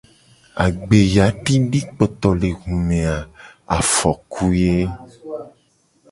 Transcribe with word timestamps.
Agbeyadidikpotolehume 0.63 2.99
a 3.15 3.17
afoku 3.77 4.45
ye. 4.61 4.75